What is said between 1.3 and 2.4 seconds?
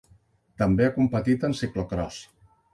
en ciclocròs.